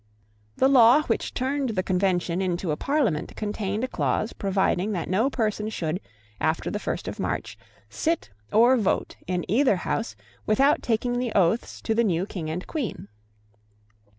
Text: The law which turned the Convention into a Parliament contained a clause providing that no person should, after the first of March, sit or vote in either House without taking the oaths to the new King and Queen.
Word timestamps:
The 0.57 0.67
law 0.67 1.03
which 1.03 1.31
turned 1.31 1.69
the 1.69 1.83
Convention 1.83 2.41
into 2.41 2.71
a 2.71 2.75
Parliament 2.75 3.35
contained 3.35 3.83
a 3.83 3.87
clause 3.87 4.33
providing 4.33 4.93
that 4.93 5.07
no 5.07 5.29
person 5.29 5.69
should, 5.69 5.99
after 6.39 6.71
the 6.71 6.79
first 6.79 7.07
of 7.07 7.19
March, 7.19 7.55
sit 7.87 8.31
or 8.51 8.75
vote 8.77 9.15
in 9.27 9.45
either 9.47 9.75
House 9.75 10.15
without 10.47 10.81
taking 10.81 11.19
the 11.19 11.31
oaths 11.35 11.79
to 11.81 11.93
the 11.93 12.03
new 12.03 12.25
King 12.25 12.49
and 12.49 12.65
Queen. 12.65 13.09